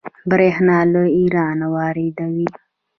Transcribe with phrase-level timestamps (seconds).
[0.29, 2.47] بریښنا له ایران واردوي